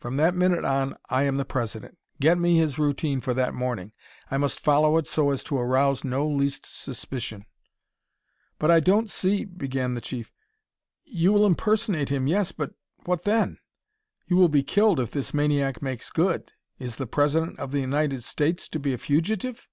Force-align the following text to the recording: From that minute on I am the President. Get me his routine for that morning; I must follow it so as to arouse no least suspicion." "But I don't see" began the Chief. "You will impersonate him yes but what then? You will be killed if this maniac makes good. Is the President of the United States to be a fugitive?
From 0.00 0.16
that 0.16 0.34
minute 0.34 0.64
on 0.64 0.96
I 1.10 1.24
am 1.24 1.36
the 1.36 1.44
President. 1.44 1.98
Get 2.18 2.38
me 2.38 2.56
his 2.56 2.78
routine 2.78 3.20
for 3.20 3.34
that 3.34 3.52
morning; 3.52 3.92
I 4.30 4.38
must 4.38 4.60
follow 4.64 4.96
it 4.96 5.06
so 5.06 5.28
as 5.28 5.44
to 5.44 5.58
arouse 5.58 6.04
no 6.04 6.26
least 6.26 6.64
suspicion." 6.64 7.44
"But 8.58 8.70
I 8.70 8.80
don't 8.80 9.10
see" 9.10 9.44
began 9.44 9.92
the 9.92 10.00
Chief. 10.00 10.32
"You 11.04 11.34
will 11.34 11.44
impersonate 11.44 12.08
him 12.08 12.26
yes 12.26 12.50
but 12.50 12.72
what 13.04 13.24
then? 13.24 13.58
You 14.26 14.38
will 14.38 14.48
be 14.48 14.62
killed 14.62 14.98
if 15.00 15.10
this 15.10 15.34
maniac 15.34 15.82
makes 15.82 16.08
good. 16.08 16.50
Is 16.78 16.96
the 16.96 17.06
President 17.06 17.58
of 17.58 17.70
the 17.70 17.80
United 17.80 18.24
States 18.24 18.70
to 18.70 18.78
be 18.80 18.94
a 18.94 18.96
fugitive? 18.96 19.68